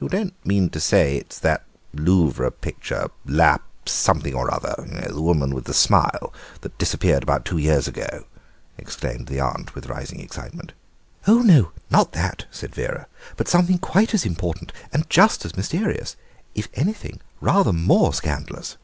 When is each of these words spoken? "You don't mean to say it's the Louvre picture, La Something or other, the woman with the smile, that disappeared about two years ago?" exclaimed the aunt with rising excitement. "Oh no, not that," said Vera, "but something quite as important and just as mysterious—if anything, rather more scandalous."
"You 0.00 0.08
don't 0.08 0.32
mean 0.46 0.70
to 0.70 0.80
say 0.80 1.18
it's 1.18 1.38
the 1.38 1.60
Louvre 1.92 2.50
picture, 2.50 3.10
La 3.26 3.58
Something 3.84 4.32
or 4.34 4.50
other, 4.50 4.74
the 5.06 5.20
woman 5.20 5.54
with 5.54 5.64
the 5.64 5.74
smile, 5.74 6.32
that 6.62 6.78
disappeared 6.78 7.22
about 7.22 7.44
two 7.44 7.58
years 7.58 7.86
ago?" 7.86 8.24
exclaimed 8.78 9.26
the 9.26 9.38
aunt 9.38 9.74
with 9.74 9.88
rising 9.90 10.20
excitement. 10.20 10.72
"Oh 11.26 11.40
no, 11.42 11.70
not 11.90 12.12
that," 12.12 12.46
said 12.50 12.74
Vera, 12.74 13.08
"but 13.36 13.46
something 13.46 13.76
quite 13.76 14.14
as 14.14 14.24
important 14.24 14.72
and 14.90 15.04
just 15.10 15.44
as 15.44 15.54
mysterious—if 15.54 16.68
anything, 16.72 17.20
rather 17.42 17.74
more 17.74 18.14
scandalous." 18.14 18.78